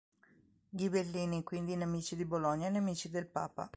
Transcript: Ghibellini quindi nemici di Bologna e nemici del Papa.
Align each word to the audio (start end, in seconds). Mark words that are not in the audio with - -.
Ghibellini 0.71 1.43
quindi 1.43 1.75
nemici 1.75 2.15
di 2.15 2.25
Bologna 2.25 2.65
e 2.65 2.69
nemici 2.71 3.11
del 3.11 3.27
Papa. 3.27 3.69